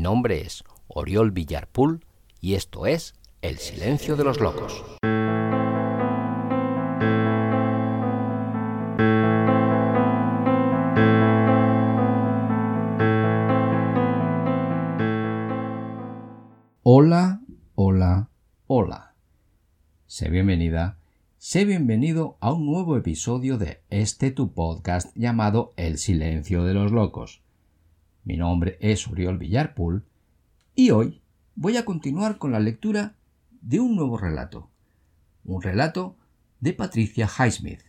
Mi 0.00 0.04
nombre 0.04 0.40
es 0.40 0.64
Oriol 0.88 1.30
Villarpool 1.30 2.02
y 2.40 2.54
esto 2.54 2.86
es 2.86 3.12
El 3.42 3.58
Silencio 3.58 4.16
de 4.16 4.24
los 4.24 4.40
Locos. 4.40 4.82
Hola, 16.82 17.42
hola, 17.74 18.30
hola. 18.68 19.14
Sé 20.06 20.30
bienvenida, 20.30 20.96
sé 21.36 21.66
bienvenido 21.66 22.38
a 22.40 22.54
un 22.54 22.64
nuevo 22.64 22.96
episodio 22.96 23.58
de 23.58 23.82
este 23.90 24.30
tu 24.30 24.54
podcast 24.54 25.14
llamado 25.14 25.74
El 25.76 25.98
Silencio 25.98 26.64
de 26.64 26.72
los 26.72 26.90
Locos. 26.90 27.42
Mi 28.30 28.36
nombre 28.36 28.78
es 28.78 29.08
Oriol 29.08 29.38
Villarpool 29.38 30.04
y 30.76 30.92
hoy 30.92 31.20
voy 31.56 31.76
a 31.76 31.84
continuar 31.84 32.38
con 32.38 32.52
la 32.52 32.60
lectura 32.60 33.16
de 33.60 33.80
un 33.80 33.96
nuevo 33.96 34.16
relato. 34.18 34.70
Un 35.42 35.60
relato 35.60 36.16
de 36.60 36.72
Patricia 36.72 37.26
Highsmith. 37.26 37.80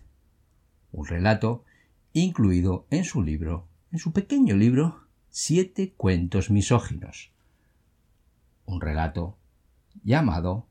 Un 0.91 1.05
relato 1.05 1.63
incluido 2.11 2.87
en 2.89 3.03
su 3.03 3.21
libro, 3.21 3.67
en 3.91 3.99
su 3.99 4.13
pequeño 4.13 4.55
libro, 4.55 5.01
Siete 5.29 5.93
cuentos 5.95 6.49
misóginos 6.49 7.31
un 8.65 8.81
relato 8.81 9.37
llamado 10.03 10.65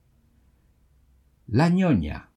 La 1.47 1.69
ñoña. 1.69 2.30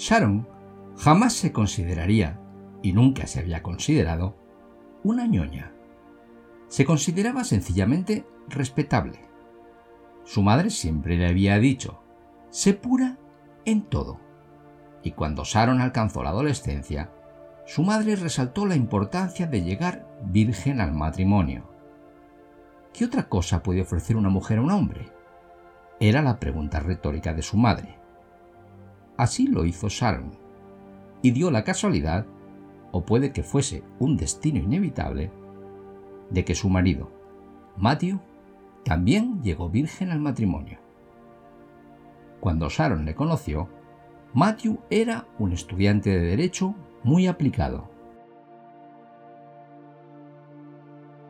Sharon 0.00 0.48
jamás 0.96 1.34
se 1.34 1.52
consideraría, 1.52 2.40
y 2.82 2.92
nunca 2.92 3.26
se 3.26 3.40
había 3.40 3.62
considerado, 3.62 4.34
una 5.04 5.26
ñoña. 5.26 5.72
Se 6.68 6.84
consideraba 6.84 7.44
sencillamente 7.44 8.26
respetable. 8.48 9.20
Su 10.24 10.42
madre 10.42 10.70
siempre 10.70 11.16
le 11.16 11.28
había 11.28 11.58
dicho, 11.58 12.02
sé 12.48 12.72
pura 12.74 13.18
en 13.64 13.82
todo 13.82 14.30
y 15.02 15.12
cuando 15.12 15.44
Sharon 15.44 15.80
alcanzó 15.80 16.22
la 16.22 16.30
adolescencia, 16.30 17.10
su 17.66 17.82
madre 17.82 18.16
resaltó 18.16 18.66
la 18.66 18.76
importancia 18.76 19.46
de 19.46 19.62
llegar 19.62 20.06
virgen 20.24 20.80
al 20.80 20.92
matrimonio. 20.92 21.70
¿Qué 22.92 23.04
otra 23.04 23.28
cosa 23.28 23.62
puede 23.62 23.82
ofrecer 23.82 24.16
una 24.16 24.28
mujer 24.28 24.58
a 24.58 24.62
un 24.62 24.70
hombre? 24.70 25.12
Era 26.00 26.22
la 26.22 26.40
pregunta 26.40 26.80
retórica 26.80 27.34
de 27.34 27.42
su 27.42 27.56
madre. 27.56 27.99
Así 29.20 29.46
lo 29.48 29.66
hizo 29.66 29.90
Sharon, 29.90 30.30
y 31.20 31.32
dio 31.32 31.50
la 31.50 31.62
casualidad, 31.62 32.24
o 32.90 33.04
puede 33.04 33.34
que 33.34 33.42
fuese 33.42 33.84
un 33.98 34.16
destino 34.16 34.60
inevitable, 34.60 35.30
de 36.30 36.42
que 36.42 36.54
su 36.54 36.70
marido, 36.70 37.10
Matthew, 37.76 38.18
también 38.82 39.42
llegó 39.42 39.68
virgen 39.68 40.10
al 40.10 40.20
matrimonio. 40.20 40.78
Cuando 42.40 42.70
Sharon 42.70 43.04
le 43.04 43.14
conoció, 43.14 43.68
Matthew 44.32 44.78
era 44.88 45.26
un 45.38 45.52
estudiante 45.52 46.08
de 46.08 46.20
Derecho 46.20 46.74
muy 47.02 47.26
aplicado. 47.26 47.90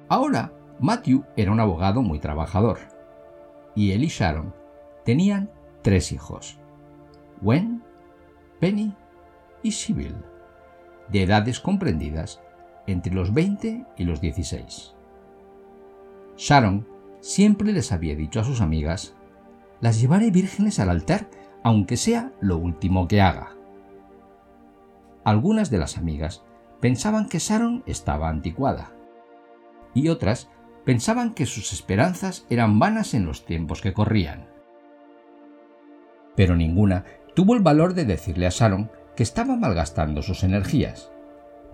Ahora, 0.09 0.53
Matthew 0.79 1.25
era 1.37 1.51
un 1.51 1.59
abogado 1.59 2.03
muy 2.03 2.21
trabajador, 2.21 2.79
y 3.75 3.91
él 3.91 4.05
y 4.05 4.09
Sharon 4.09 4.55
tenían 5.05 5.51
tres 5.83 6.13
hijos, 6.13 6.57
Gwen, 7.43 7.80
Penny 8.61 8.95
y 9.63 9.73
Sibyl, 9.73 10.15
de 11.09 11.23
edades 11.23 11.61
comprendidas 11.61 12.41
entre 12.87 13.15
los 13.15 13.33
20 13.33 13.87
y 13.97 14.05
los 14.05 14.21
16. 14.21 14.95
Sharon 16.37 16.87
siempre 17.21 17.73
les 17.73 17.91
había 17.93 18.15
dicho 18.15 18.41
a 18.41 18.45
sus 18.45 18.61
amigas, 18.61 19.15
las 19.81 20.01
llevaré 20.01 20.31
vírgenes 20.31 20.79
al 20.79 20.91
altar 20.91 21.29
aunque 21.63 21.97
sea 21.97 22.33
lo 22.41 22.57
último 22.57 23.09
que 23.09 23.21
haga. 23.21 23.51
Algunas 25.25 25.71
de 25.71 25.79
las 25.79 25.99
amigas 25.99 26.43
pensaban 26.81 27.29
que 27.29 27.39
Sharon 27.39 27.83
estaba 27.87 28.29
anticuada, 28.29 28.93
y 29.93 30.09
otras 30.09 30.49
pensaban 30.85 31.35
que 31.35 31.47
sus 31.47 31.73
esperanzas 31.73 32.47
eran 32.49 32.79
vanas 32.79 33.13
en 33.13 33.27
los 33.27 33.45
tiempos 33.45 33.83
que 33.83 33.93
corrían. 33.93 34.49
Pero 36.37 36.57
ninguna 36.57 37.05
tuvo 37.41 37.55
el 37.55 37.63
valor 37.63 37.95
de 37.95 38.05
decirle 38.05 38.47
a 38.47 38.51
Sharon 38.51 38.91
que 39.17 39.23
estaba 39.23 39.57
malgastando 39.57 40.21
sus 40.21 40.45
energías, 40.45 41.11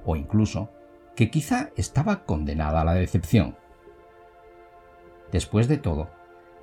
o 0.05 0.15
incluso 0.15 0.71
que 1.17 1.29
quizá 1.29 1.71
estaba 1.75 2.23
condenada 2.23 2.83
a 2.83 2.85
la 2.85 2.95
decepción. 2.95 3.57
Después 5.33 5.67
de 5.67 5.79
todo, 5.79 6.09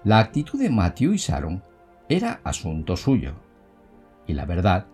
la 0.06 0.20
actitud 0.20 0.58
de 0.58 0.70
Matthew 0.70 1.12
y 1.12 1.18
Sharon 1.18 1.62
era 2.08 2.40
asunto 2.46 2.96
suyo. 2.96 3.34
Y 4.26 4.36
la 4.36 4.46
verdad 4.46 4.86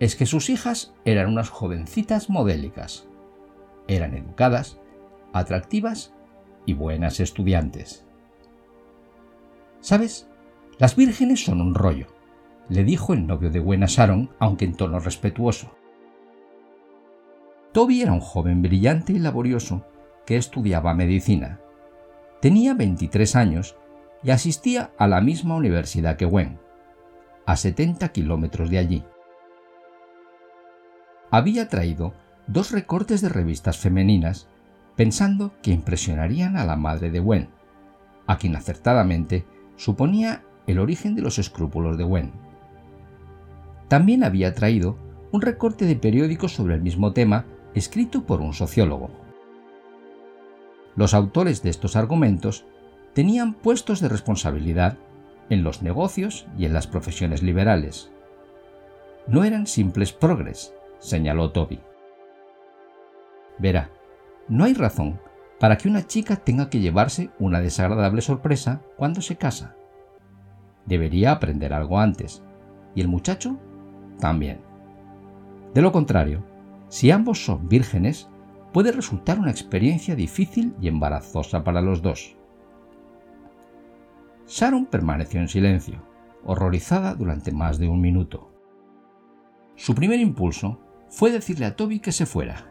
es 0.00 0.16
que 0.16 0.26
sus 0.26 0.50
hijas 0.50 0.92
eran 1.04 1.28
unas 1.28 1.48
jovencitas 1.48 2.28
modélicas. 2.28 3.06
Eran 3.86 4.16
educadas, 4.16 4.80
atractivas 5.32 6.12
y 6.66 6.72
buenas 6.72 7.20
estudiantes. 7.20 8.04
¿Sabes? 9.78 10.28
Las 10.78 10.96
vírgenes 10.96 11.44
son 11.44 11.60
un 11.60 11.76
rollo, 11.76 12.08
le 12.68 12.84
dijo 12.84 13.12
el 13.12 13.26
novio 13.26 13.50
de 13.50 13.60
Buena 13.60 13.86
Sharon, 13.86 14.30
aunque 14.38 14.64
en 14.64 14.74
tono 14.74 14.98
respetuoso. 14.98 15.72
Toby 17.72 18.02
era 18.02 18.12
un 18.12 18.20
joven 18.20 18.62
brillante 18.62 19.12
y 19.12 19.18
laborioso 19.18 19.84
que 20.26 20.36
estudiaba 20.36 20.94
medicina. 20.94 21.60
Tenía 22.40 22.74
23 22.74 23.36
años 23.36 23.76
y 24.22 24.30
asistía 24.30 24.92
a 24.98 25.06
la 25.06 25.20
misma 25.20 25.56
universidad 25.56 26.16
que 26.16 26.24
Gwen, 26.24 26.58
a 27.46 27.56
70 27.56 28.08
kilómetros 28.10 28.70
de 28.70 28.78
allí. 28.78 29.04
Había 31.30 31.68
traído 31.68 32.14
dos 32.46 32.70
recortes 32.70 33.20
de 33.20 33.28
revistas 33.28 33.78
femeninas 33.78 34.48
pensando 34.96 35.52
que 35.62 35.72
impresionarían 35.72 36.56
a 36.56 36.64
la 36.64 36.76
madre 36.76 37.10
de 37.10 37.20
Gwen, 37.20 37.48
a 38.26 38.38
quien 38.38 38.56
acertadamente 38.56 39.44
suponía 39.76 40.44
el 40.66 40.78
origen 40.78 41.14
de 41.14 41.22
los 41.22 41.38
escrúpulos 41.38 41.98
de 41.98 42.04
Gwen. 42.04 42.43
También 43.88 44.24
había 44.24 44.54
traído 44.54 44.96
un 45.32 45.42
recorte 45.42 45.84
de 45.84 45.96
periódico 45.96 46.48
sobre 46.48 46.74
el 46.74 46.82
mismo 46.82 47.12
tema 47.12 47.44
escrito 47.74 48.24
por 48.24 48.40
un 48.40 48.54
sociólogo. 48.54 49.10
Los 50.96 51.12
autores 51.12 51.62
de 51.62 51.70
estos 51.70 51.96
argumentos 51.96 52.64
tenían 53.14 53.54
puestos 53.54 54.00
de 54.00 54.08
responsabilidad 54.08 54.96
en 55.50 55.62
los 55.64 55.82
negocios 55.82 56.46
y 56.56 56.64
en 56.64 56.72
las 56.72 56.86
profesiones 56.86 57.42
liberales. 57.42 58.10
No 59.26 59.44
eran 59.44 59.66
simples 59.66 60.12
progres, 60.12 60.72
señaló 60.98 61.50
Toby. 61.50 61.80
Verá, 63.58 63.90
no 64.48 64.64
hay 64.64 64.74
razón 64.74 65.20
para 65.58 65.78
que 65.78 65.88
una 65.88 66.06
chica 66.06 66.36
tenga 66.36 66.68
que 66.70 66.80
llevarse 66.80 67.30
una 67.38 67.60
desagradable 67.60 68.20
sorpresa 68.20 68.82
cuando 68.96 69.20
se 69.20 69.36
casa. 69.36 69.76
Debería 70.86 71.32
aprender 71.32 71.72
algo 71.72 71.98
antes, 71.98 72.42
y 72.94 73.00
el 73.00 73.08
muchacho 73.08 73.58
también. 74.18 74.60
De 75.74 75.82
lo 75.82 75.92
contrario, 75.92 76.44
si 76.88 77.10
ambos 77.10 77.44
son 77.44 77.68
vírgenes, 77.68 78.28
puede 78.72 78.92
resultar 78.92 79.38
una 79.38 79.50
experiencia 79.50 80.14
difícil 80.14 80.74
y 80.80 80.88
embarazosa 80.88 81.64
para 81.64 81.80
los 81.80 82.02
dos. 82.02 82.36
Sharon 84.46 84.86
permaneció 84.86 85.40
en 85.40 85.48
silencio, 85.48 86.02
horrorizada 86.44 87.14
durante 87.14 87.52
más 87.52 87.78
de 87.78 87.88
un 87.88 88.00
minuto. 88.00 88.50
Su 89.76 89.94
primer 89.94 90.20
impulso 90.20 90.80
fue 91.08 91.30
decirle 91.30 91.66
a 91.66 91.76
Toby 91.76 92.00
que 92.00 92.12
se 92.12 92.26
fuera. 92.26 92.66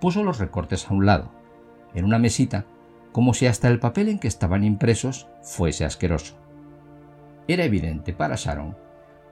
Puso 0.00 0.22
los 0.22 0.38
recortes 0.38 0.88
a 0.88 0.94
un 0.94 1.06
lado, 1.06 1.30
en 1.94 2.04
una 2.04 2.18
mesita, 2.18 2.66
como 3.12 3.34
si 3.34 3.46
hasta 3.46 3.68
el 3.68 3.78
papel 3.78 4.08
en 4.08 4.18
que 4.18 4.28
estaban 4.28 4.64
impresos 4.64 5.28
fuese 5.42 5.84
asqueroso. 5.84 6.41
Era 7.52 7.64
evidente 7.64 8.14
para 8.14 8.36
Sharon 8.36 8.74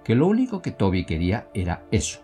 que 0.05 0.15
lo 0.15 0.27
único 0.27 0.61
que 0.61 0.73
Toby 0.73 1.07
quería 1.07 1.49
era 1.55 1.85
eso, 1.91 2.21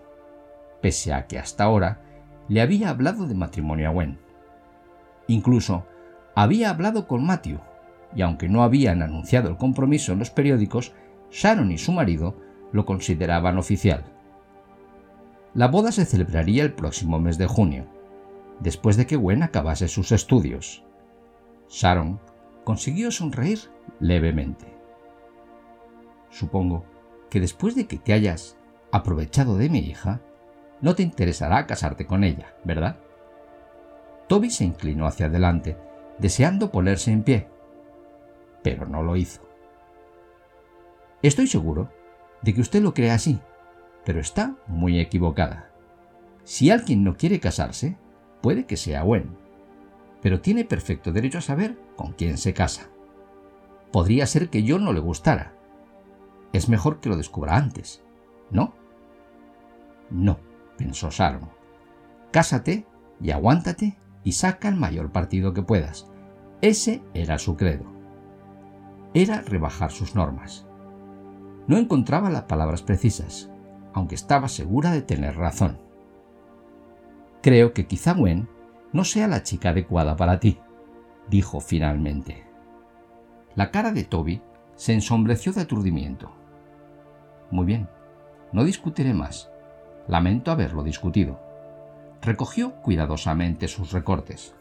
pese 0.83 1.15
a 1.15 1.27
que 1.27 1.39
hasta 1.39 1.65
ahora 1.65 2.03
le 2.49 2.61
había 2.61 2.91
hablado 2.91 3.27
de 3.27 3.35
matrimonio 3.35 3.89
a 3.89 3.93
Gwen. 3.93 4.19
Incluso 5.27 5.87
había 6.35 6.69
hablado 6.69 7.07
con 7.07 7.25
Matthew, 7.25 7.61
y 8.15 8.21
aunque 8.21 8.47
no 8.47 8.63
habían 8.63 9.01
anunciado 9.01 9.49
el 9.49 9.57
compromiso 9.57 10.13
en 10.13 10.19
los 10.19 10.29
periódicos, 10.29 10.93
Sharon 11.31 11.73
y 11.73 11.79
su 11.79 11.93
marido 11.93 12.37
lo 12.73 12.85
consideraban 12.85 13.57
oficial. 13.57 14.05
La 15.55 15.69
boda 15.69 15.93
se 15.93 16.05
celebraría 16.05 16.63
el 16.63 16.75
próximo 16.75 17.19
mes 17.19 17.39
de 17.39 17.47
junio, 17.47 17.87
después 18.61 18.99
de 18.99 19.07
que 19.07 19.17
Gwen 19.17 19.43
acabase 19.43 19.89
sus 19.89 20.13
estudios. 20.13 20.85
Sharon 21.71 22.21
consiguió 22.65 23.11
sonreír 23.11 23.61
levemente. 23.99 24.76
Supongo 26.37 26.85
que 27.31 27.41
después 27.41 27.75
de 27.75 27.87
que 27.87 27.97
te 27.97 28.13
hayas 28.13 28.59
aprovechado 28.93 29.57
de 29.57 29.71
mi 29.71 29.79
hija, 29.79 30.21
no 30.83 30.95
te 30.95 31.03
interesará 31.03 31.67
casarte 31.67 32.05
con 32.05 32.25
ella, 32.25 32.55
¿verdad? 32.63 32.99
Toby 34.29 34.51
se 34.51 34.65
inclinó 34.65 35.07
hacia 35.07 35.27
adelante, 35.27 35.79
deseando 36.19 36.71
ponerse 36.71 37.11
en 37.11 37.23
pie, 37.23 37.49
pero 38.63 38.85
no 38.87 39.03
lo 39.03 39.17
hizo. 39.17 39.49
Estoy 41.23 41.47
seguro 41.47 41.91
de 42.43 42.53
que 42.53 42.61
usted 42.61 42.83
lo 42.83 42.93
cree 42.93 43.13
así, 43.13 43.41
pero 44.05 44.21
está 44.21 44.57
muy 44.67 45.01
equivocada. 45.01 45.71
Si 46.45 46.71
alguien 46.71 47.03
no 47.03 47.17
quiere 47.17 47.41
casarse, 47.41 47.97
puede 48.43 48.67
que 48.67 48.77
sea 48.77 49.05
bueno, 49.05 49.39
pero 50.21 50.43
tiene 50.43 50.67
perfecto 50.67 51.13
derecho 51.13 51.39
a 51.39 51.41
saber 51.41 51.79
con 51.97 52.13
quién 52.13 52.37
se 52.37 52.53
casa. 52.53 52.91
Podría 53.91 54.27
ser 54.27 54.51
que 54.51 54.65
yo 54.65 54.79
no 54.79 54.93
le 54.93 55.01
gustara. 55.01 55.56
Es 56.57 56.71
mejor 56.71 57.01
que 57.01 57.11
lo 57.11 57.19
descubra 57.19 57.55
antes, 57.55 58.03
¿no? 58.51 58.73
No, 60.09 60.39
pensó 60.79 61.11
Sharon. 61.11 61.51
Cásate 62.33 62.87
y 63.21 63.31
aguántate 63.31 63.99
y 64.25 64.33
saca 64.33 64.71
el 64.71 64.77
mayor 64.77 65.13
partido 65.13 65.53
que 65.53 65.61
puedas. 65.61 66.11
Ese 66.63 67.03
era 67.13 67.39
su 67.39 67.59
credo. 67.59 67.85
Era 69.13 69.43
rebajar 69.43 69.91
sus 69.91 70.15
normas. 70.15 70.67
No 71.67 71.77
encontraba 71.77 72.31
las 72.31 72.45
palabras 72.45 72.83
precisas, 72.83 73.51
aunque 73.93 74.15
estaba 74.15 74.49
segura 74.49 74.93
de 74.93 75.03
tener 75.03 75.37
razón. 75.37 75.77
Creo 77.43 77.75
que 77.75 77.87
quizá 77.87 78.15
Gwen 78.15 78.49
no 78.95 79.05
sea 79.05 79.29
la 79.29 79.43
chica 79.43 79.69
adecuada 79.69 80.17
para 80.17 80.41
ti, 80.41 80.59
dijo 81.29 81.61
finalmente. 81.61 82.47
La 83.55 83.71
cara 83.71 83.93
de 83.93 84.05
Toby 84.05 84.41
se 84.75 84.95
ensombreció 84.95 85.53
de 85.53 85.61
aturdimiento. 85.61 86.36
Muy 87.51 87.67
bien, 87.67 87.89
no 88.53 88.65
discutiré 88.65 89.15
más. 89.15 89.51
Lamento 90.09 90.51
haberlo 90.51 90.83
discutido. 90.83 91.41
Recogió 92.23 92.75
cuidadosamente 92.83 93.69
sus 93.69 93.93
recortes. 93.93 94.55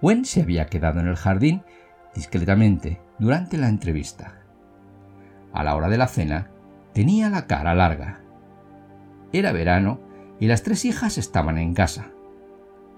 Gwen 0.00 0.24
se 0.24 0.42
había 0.42 0.66
quedado 0.66 1.00
en 1.00 1.08
el 1.08 1.16
jardín 1.16 1.62
discretamente 2.14 3.00
durante 3.18 3.56
la 3.56 3.68
entrevista. 3.68 4.42
A 5.52 5.64
la 5.64 5.74
hora 5.74 5.88
de 5.88 5.98
la 5.98 6.06
cena, 6.06 6.50
tenía 6.92 7.30
la 7.30 7.46
cara 7.46 7.74
larga. 7.74 8.20
Era 9.32 9.52
verano 9.52 10.00
y 10.38 10.46
las 10.46 10.62
tres 10.62 10.84
hijas 10.84 11.18
estaban 11.18 11.58
en 11.58 11.74
casa. 11.74 12.10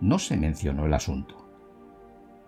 No 0.01 0.19
se 0.19 0.37
mencionó 0.37 0.87
el 0.87 0.95
asunto. 0.95 1.49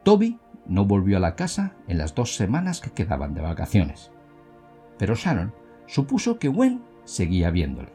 Toby 0.04 0.38
no 0.66 0.84
volvió 0.84 1.16
a 1.16 1.20
la 1.20 1.36
casa 1.36 1.74
en 1.88 1.98
las 1.98 2.14
dos 2.14 2.36
semanas 2.36 2.80
que 2.80 2.92
quedaban 2.92 3.34
de 3.34 3.40
vacaciones. 3.40 4.12
Pero 5.00 5.14
Sharon 5.14 5.54
supuso 5.86 6.38
que 6.38 6.48
Gwen 6.48 6.82
seguía 7.04 7.50
viéndole. 7.50 7.88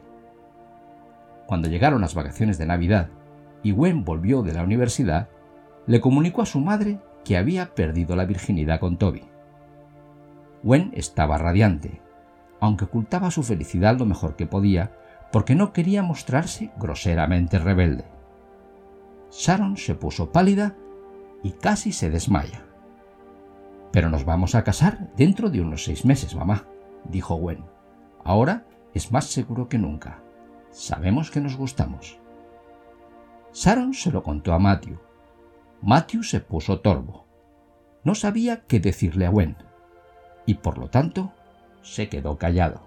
Cuando 1.46 1.68
llegaron 1.68 2.00
las 2.00 2.16
vacaciones 2.16 2.58
de 2.58 2.66
Navidad 2.66 3.10
y 3.62 3.70
Gwen 3.70 4.04
volvió 4.04 4.42
de 4.42 4.52
la 4.52 4.64
universidad, 4.64 5.28
le 5.86 6.00
comunicó 6.00 6.42
a 6.42 6.46
su 6.46 6.58
madre 6.58 6.98
que 7.24 7.36
había 7.36 7.76
perdido 7.76 8.16
la 8.16 8.24
virginidad 8.24 8.80
con 8.80 8.96
Toby. 8.96 9.22
Gwen 10.64 10.90
estaba 10.94 11.38
radiante, 11.38 12.00
aunque 12.58 12.86
ocultaba 12.86 13.30
su 13.30 13.44
felicidad 13.44 13.96
lo 13.96 14.04
mejor 14.04 14.34
que 14.34 14.48
podía 14.48 14.90
porque 15.30 15.54
no 15.54 15.72
quería 15.72 16.02
mostrarse 16.02 16.72
groseramente 16.76 17.60
rebelde. 17.60 18.04
Sharon 19.30 19.76
se 19.76 19.94
puso 19.94 20.32
pálida 20.32 20.74
y 21.44 21.52
casi 21.52 21.92
se 21.92 22.10
desmaya. 22.10 22.64
Pero 23.92 24.10
nos 24.10 24.24
vamos 24.24 24.56
a 24.56 24.64
casar 24.64 25.12
dentro 25.16 25.50
de 25.50 25.60
unos 25.60 25.84
seis 25.84 26.04
meses, 26.04 26.34
mamá, 26.34 26.64
dijo 27.10 27.36
Gwen. 27.36 27.64
Ahora 28.24 28.66
es 28.94 29.12
más 29.12 29.26
seguro 29.26 29.68
que 29.68 29.78
nunca. 29.78 30.22
Sabemos 30.70 31.30
que 31.30 31.40
nos 31.40 31.56
gustamos. 31.56 32.18
Sharon 33.52 33.94
se 33.94 34.10
lo 34.10 34.22
contó 34.22 34.52
a 34.52 34.58
Matthew. 34.58 34.98
Matthew 35.82 36.22
se 36.22 36.40
puso 36.40 36.80
torvo. 36.80 37.26
No 38.04 38.14
sabía 38.14 38.64
qué 38.66 38.80
decirle 38.80 39.26
a 39.26 39.30
Gwen, 39.30 39.56
y 40.46 40.54
por 40.54 40.78
lo 40.78 40.88
tanto 40.88 41.32
se 41.82 42.08
quedó 42.08 42.38
callado. 42.38 42.82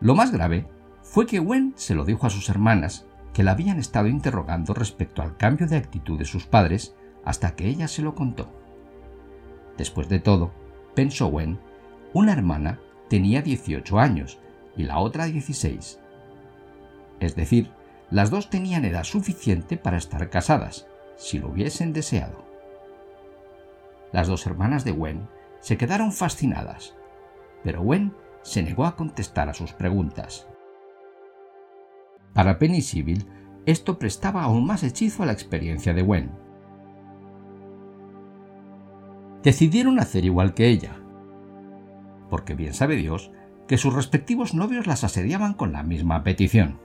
Lo 0.00 0.14
más 0.14 0.32
grave 0.32 0.68
fue 1.02 1.26
que 1.26 1.38
Gwen 1.38 1.72
se 1.76 1.94
lo 1.94 2.04
dijo 2.04 2.26
a 2.26 2.30
sus 2.30 2.48
hermanas, 2.48 3.06
que 3.32 3.42
la 3.42 3.52
habían 3.52 3.78
estado 3.78 4.08
interrogando 4.08 4.74
respecto 4.74 5.22
al 5.22 5.36
cambio 5.36 5.66
de 5.66 5.76
actitud 5.76 6.18
de 6.18 6.24
sus 6.24 6.46
padres 6.46 6.94
hasta 7.24 7.54
que 7.54 7.66
ella 7.68 7.88
se 7.88 8.02
lo 8.02 8.14
contó. 8.14 8.50
Después 9.76 10.08
de 10.08 10.20
todo, 10.20 10.52
pensó 10.94 11.28
Gwen, 11.28 11.58
una 12.12 12.32
hermana 12.32 12.80
tenía 13.08 13.42
18 13.42 13.98
años 13.98 14.38
y 14.76 14.84
la 14.84 14.98
otra 14.98 15.26
16. 15.26 16.00
Es 17.20 17.36
decir, 17.36 17.70
las 18.10 18.30
dos 18.30 18.50
tenían 18.50 18.84
edad 18.84 19.04
suficiente 19.04 19.76
para 19.76 19.96
estar 19.96 20.28
casadas, 20.30 20.86
si 21.16 21.38
lo 21.38 21.48
hubiesen 21.48 21.92
deseado. 21.92 22.44
Las 24.12 24.28
dos 24.28 24.46
hermanas 24.46 24.84
de 24.84 24.92
Gwen 24.92 25.28
se 25.60 25.76
quedaron 25.76 26.12
fascinadas, 26.12 26.94
pero 27.64 27.82
Gwen 27.82 28.14
se 28.42 28.62
negó 28.62 28.86
a 28.86 28.96
contestar 28.96 29.48
a 29.48 29.54
sus 29.54 29.72
preguntas. 29.72 30.46
Para 32.32 32.58
Penny 32.58 32.82
Sibyl, 32.82 33.26
esto 33.66 33.98
prestaba 33.98 34.42
aún 34.44 34.66
más 34.66 34.84
hechizo 34.84 35.22
a 35.22 35.26
la 35.26 35.32
experiencia 35.32 35.92
de 35.92 36.02
Gwen. 36.02 36.30
Decidieron 39.42 40.00
hacer 40.00 40.24
igual 40.24 40.54
que 40.54 40.68
ella, 40.68 40.96
porque 42.30 42.54
bien 42.54 42.74
sabe 42.74 42.96
Dios 42.96 43.30
que 43.66 43.78
sus 43.78 43.94
respectivos 43.94 44.54
novios 44.54 44.86
las 44.86 45.04
asediaban 45.04 45.54
con 45.54 45.72
la 45.72 45.82
misma 45.82 46.22
petición. 46.22 46.78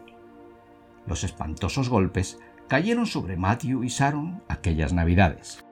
Los 1.08 1.24
espantosos 1.24 1.90
golpes 1.90 2.40
cayeron 2.68 3.06
sobre 3.06 3.38
Matthew 3.38 3.84
y 3.84 3.88
Sharon 3.88 4.44
aquellas 4.48 4.94
navidades. 4.94 5.66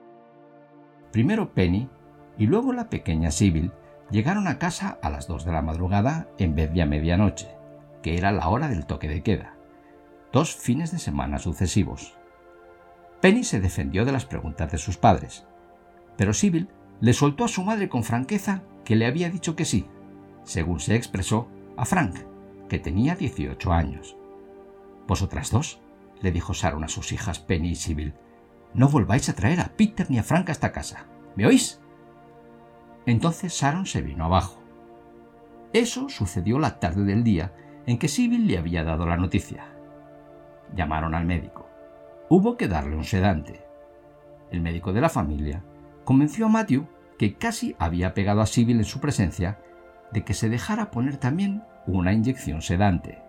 Primero 1.12 1.52
Penny 1.54 1.88
y 2.38 2.46
luego 2.46 2.72
la 2.72 2.90
pequeña 2.90 3.30
Sibyl 3.30 3.72
llegaron 4.10 4.48
a 4.48 4.58
casa 4.58 4.98
a 5.02 5.10
las 5.10 5.26
dos 5.26 5.44
de 5.44 5.52
la 5.52 5.62
madrugada 5.62 6.28
en 6.38 6.54
vez 6.54 6.72
de 6.72 6.82
a 6.82 6.86
medianoche, 6.86 7.48
que 8.02 8.16
era 8.16 8.32
la 8.32 8.48
hora 8.48 8.68
del 8.68 8.86
toque 8.86 9.08
de 9.08 9.22
queda. 9.22 9.54
Dos 10.32 10.54
fines 10.54 10.92
de 10.92 10.98
semana 10.98 11.38
sucesivos. 11.38 12.16
Penny 13.20 13.44
se 13.44 13.60
defendió 13.60 14.04
de 14.04 14.12
las 14.12 14.24
preguntas 14.24 14.70
de 14.70 14.78
sus 14.78 14.96
padres, 14.96 15.46
pero 16.20 16.34
Sibyl 16.34 16.68
le 17.00 17.14
soltó 17.14 17.46
a 17.46 17.48
su 17.48 17.62
madre 17.62 17.88
con 17.88 18.04
franqueza 18.04 18.62
que 18.84 18.94
le 18.94 19.06
había 19.06 19.30
dicho 19.30 19.56
que 19.56 19.64
sí, 19.64 19.86
según 20.44 20.78
se 20.78 20.94
expresó 20.94 21.48
a 21.78 21.86
Frank, 21.86 22.14
que 22.68 22.78
tenía 22.78 23.14
18 23.14 23.72
años. 23.72 24.18
Vosotras 25.08 25.50
dos, 25.50 25.80
le 26.20 26.30
dijo 26.30 26.52
Sharon 26.52 26.84
a 26.84 26.88
sus 26.88 27.12
hijas 27.12 27.38
Penny 27.38 27.70
y 27.70 27.74
Sibyl, 27.74 28.12
no 28.74 28.90
volváis 28.90 29.30
a 29.30 29.34
traer 29.34 29.60
a 29.60 29.72
Peter 29.74 30.10
ni 30.10 30.18
a 30.18 30.22
Frank 30.22 30.50
a 30.50 30.52
esta 30.52 30.72
casa. 30.72 31.06
¿Me 31.36 31.46
oís? 31.46 31.80
Entonces 33.06 33.54
Sharon 33.54 33.86
se 33.86 34.02
vino 34.02 34.26
abajo. 34.26 34.62
Eso 35.72 36.10
sucedió 36.10 36.58
la 36.58 36.80
tarde 36.80 37.04
del 37.04 37.24
día 37.24 37.54
en 37.86 37.96
que 37.96 38.08
Sibyl 38.08 38.46
le 38.46 38.58
había 38.58 38.84
dado 38.84 39.06
la 39.06 39.16
noticia. 39.16 39.64
Llamaron 40.76 41.14
al 41.14 41.24
médico. 41.24 41.66
Hubo 42.28 42.58
que 42.58 42.68
darle 42.68 42.94
un 42.94 43.04
sedante. 43.04 43.64
El 44.50 44.60
médico 44.60 44.92
de 44.92 45.00
la 45.00 45.08
familia 45.08 45.64
convenció 46.04 46.46
a 46.46 46.48
Matthew 46.48 46.86
que 47.18 47.34
casi 47.34 47.76
había 47.78 48.14
pegado 48.14 48.40
a 48.40 48.46
Sibyl 48.46 48.78
en 48.78 48.84
su 48.84 49.00
presencia, 49.00 49.58
de 50.12 50.24
que 50.24 50.34
se 50.34 50.48
dejara 50.48 50.90
poner 50.90 51.18
también 51.18 51.62
una 51.86 52.12
inyección 52.12 52.62
sedante. 52.62 53.22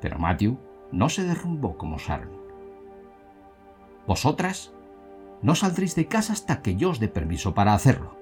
Pero 0.00 0.18
Matthew 0.18 0.58
no 0.90 1.08
se 1.08 1.24
derrumbó 1.24 1.76
como 1.76 1.98
Sharon. 1.98 2.40
Vosotras 4.06 4.72
no 5.42 5.54
saldréis 5.54 5.94
de 5.94 6.06
casa 6.06 6.32
hasta 6.32 6.62
que 6.62 6.76
yo 6.76 6.90
os 6.90 7.00
dé 7.00 7.08
permiso 7.08 7.54
para 7.54 7.74
hacerlo, 7.74 8.16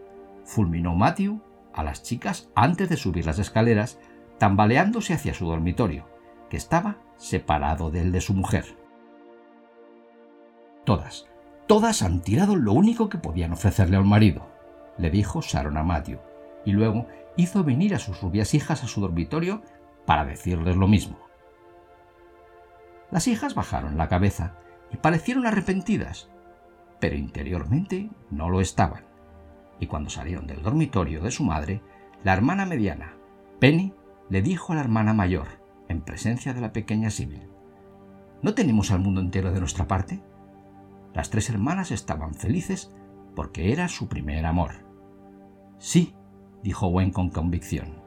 fulminó 0.45 0.95
Matthew 0.95 1.41
a 1.73 1.85
las 1.85 2.03
chicas 2.03 2.51
antes 2.55 2.89
de 2.89 2.97
subir 2.97 3.27
las 3.27 3.39
escaleras, 3.39 3.99
tambaleándose 4.39 5.15
hacia 5.15 5.35
su 5.35 5.47
dormitorio, 5.47 6.09
que 6.51 6.57
estaba 6.57 6.99
separado 7.17 7.91
del 7.91 8.13
de 8.13 8.21
su 8.21 8.35
mujer. 8.35 8.77
Todas, 10.85 11.29
todas 11.69 12.03
han 12.03 12.21
tirado 12.21 12.57
lo 12.57 12.73
único 12.73 13.09
que 13.09 13.19
podían 13.19 13.53
ofrecerle 13.53 13.97
a 13.97 14.01
marido, 14.01 14.49
le 14.97 15.11
dijo 15.11 15.43
Sharon 15.43 15.77
a 15.77 15.85
Matthew, 15.85 16.19
y 16.65 16.73
luego 16.73 17.07
hizo 17.37 17.63
venir 17.63 17.95
a 17.95 18.01
sus 18.01 18.21
rubias 18.21 18.55
hijas 18.55 18.83
a 18.83 18.89
su 18.89 19.01
dormitorio 19.01 19.63
para 20.07 20.25
decirles 20.25 20.77
lo 20.77 20.89
mismo. 20.89 21.19
Las 23.11 23.29
hijas 23.29 23.55
bajaron 23.55 23.97
la 23.97 24.09
cabeza 24.09 24.55
y 24.91 24.97
parecieron 24.97 25.47
arrepentidas, 25.47 26.29
pero 26.99 27.15
interiormente 27.15 28.11
no 28.31 28.51
lo 28.51 28.61
estaban. 28.61 29.05
Y 29.79 29.87
cuando 29.87 30.11
salieron 30.11 30.47
del 30.47 30.63
dormitorio 30.63 31.23
de 31.23 31.31
su 31.31 31.45
madre, 31.45 31.83
la 32.25 32.33
hermana 32.33 32.67
mediana, 32.67 33.15
Penny, 33.61 33.93
le 34.31 34.43
dijo 34.43 34.73
a 34.73 34.77
la 34.77 34.83
hermana 34.83 35.15
mayor, 35.15 35.47
en 35.89 36.01
presencia 36.01 36.55
de 36.55 36.61
la 36.61 36.73
pequeña 36.73 37.11
Sibyl, 37.11 37.49
¿No 38.41 38.55
tenemos 38.55 38.93
al 38.93 39.01
mundo 39.01 39.21
entero 39.21 39.53
de 39.53 39.59
nuestra 39.59 39.89
parte? 39.89 40.21
Las 41.19 41.31
tres 41.31 41.51
hermanas 41.51 41.91
estaban 41.91 42.33
felices 42.33 42.95
porque 43.35 43.73
era 43.73 43.89
su 43.89 44.07
primer 44.07 44.47
amor. 44.47 44.87
Sí, 45.77 46.15
dijo 46.63 46.87
Gwen 46.87 47.11
con 47.11 47.31
convicción. 47.31 48.05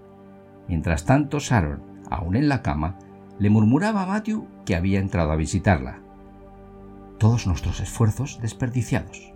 Mientras 0.70 1.04
tanto, 1.04 1.40
Sharon, 1.40 1.84
aún 2.10 2.38
en 2.38 2.48
la 2.48 2.62
cama, 2.62 2.98
le 3.38 3.50
murmuraba 3.50 4.04
a 4.04 4.06
Matthew 4.06 4.48
que 4.66 4.78
había 4.78 5.02
entrado 5.02 5.34
a 5.34 5.36
visitarla. 5.36 6.00
Todos 7.20 7.48
nuestros 7.48 7.82
esfuerzos 7.82 8.40
desperdiciados. 8.42 9.34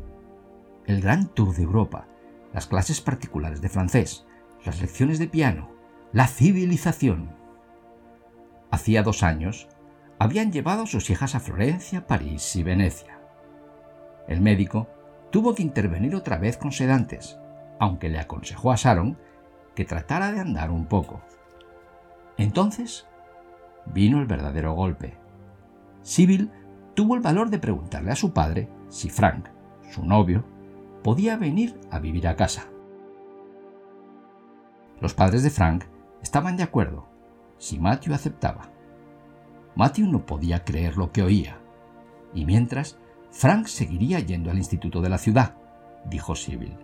El 0.85 1.01
gran 1.01 1.27
tour 1.27 1.53
de 1.53 1.63
Europa, 1.63 2.07
las 2.53 2.67
clases 2.67 3.01
particulares 3.01 3.59
de 3.59 3.67
francés, 3.67 4.25
las 4.65 4.79
lecciones 4.79 5.19
de 5.19 5.27
piano, 5.27 5.69
la 6.13 6.27
civilización. 6.27 7.35
Hacía 8.71 9.03
dos 9.03 9.21
años 9.21 9.67
habían 10.17 10.53
llevado 10.53 10.83
a 10.83 10.87
sus 10.87 11.09
hijas 11.09 11.35
a 11.35 11.41
Florencia, 11.41 12.07
París 12.07 12.55
y 12.55 12.63
Venecia. 12.63 13.14
El 14.27 14.41
médico 14.41 14.87
tuvo 15.29 15.53
que 15.53 15.63
intervenir 15.63 16.15
otra 16.15 16.37
vez 16.37 16.57
con 16.57 16.71
sedantes, 16.71 17.37
aunque 17.79 18.09
le 18.09 18.19
aconsejó 18.19 18.71
a 18.71 18.75
Sharon 18.75 19.17
que 19.75 19.85
tratara 19.85 20.31
de 20.31 20.39
andar 20.39 20.71
un 20.71 20.85
poco. 20.85 21.21
Entonces 22.37 23.05
vino 23.85 24.19
el 24.19 24.25
verdadero 24.25 24.73
golpe. 24.73 25.17
Sibyl 26.01 26.51
tuvo 26.93 27.15
el 27.15 27.21
valor 27.21 27.49
de 27.49 27.59
preguntarle 27.59 28.11
a 28.11 28.15
su 28.15 28.33
padre 28.33 28.69
si 28.89 29.09
Frank, 29.09 29.47
su 29.91 30.05
novio, 30.05 30.43
podía 31.03 31.37
venir 31.37 31.79
a 31.91 31.99
vivir 31.99 32.27
a 32.27 32.35
casa. 32.35 32.67
Los 35.01 35.13
padres 35.13 35.43
de 35.43 35.49
Frank 35.49 35.83
estaban 36.21 36.57
de 36.57 36.63
acuerdo 36.63 37.05
si 37.57 37.79
Matthew 37.79 38.13
aceptaba. 38.13 38.69
Matthew 39.75 40.07
no 40.07 40.25
podía 40.25 40.63
creer 40.63 40.97
lo 40.97 41.11
que 41.11 41.21
oía. 41.21 41.57
Y 42.33 42.45
mientras, 42.45 42.97
Frank 43.35 43.67
seguiría 43.67 44.21
yendo 44.21 44.49
al 44.49 44.57
instituto 44.57 45.01
de 45.01 45.09
la 45.09 45.17
ciudad, 45.17 45.55
dijo 46.05 46.35
Sibyl. 46.35 46.77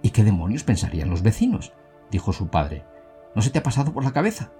¿Y 0.00 0.10
qué 0.10 0.22
demonios 0.22 0.62
pensarían 0.62 1.10
los 1.10 1.22
vecinos? 1.22 1.72
dijo 2.12 2.32
su 2.32 2.46
padre. 2.46 2.84
¿No 3.34 3.42
se 3.42 3.50
te 3.50 3.58
ha 3.58 3.62
pasado 3.64 3.92
por 3.92 4.04
la 4.04 4.12
cabeza? 4.12 4.52